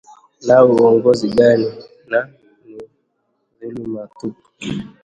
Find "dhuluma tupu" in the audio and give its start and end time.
3.59-4.41